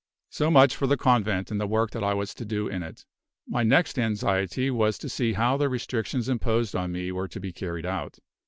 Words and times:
So 0.31 0.49
much 0.49 0.75
for 0.75 0.87
the 0.87 0.97
convent 0.97 1.51
and 1.51 1.61
the 1.61 1.67
work 1.67 1.91
that 1.91 2.03
I 2.03 2.15
was 2.15 2.33
to 2.33 2.43
do 2.43 2.67
in 2.67 2.81
it. 2.81 3.05
My 3.47 3.61
next 3.61 3.99
anxiety 3.99 4.71
was 4.71 4.97
to 4.97 5.07
see 5.07 5.33
how 5.33 5.57
the 5.57 5.69
restrictions 5.69 6.27
imposed 6.27 6.75
on 6.75 6.91
me 6.91 7.11
were 7.11 7.27
to 7.27 7.39
be 7.39 7.53
carried 7.53 7.85
out. 7.85 8.17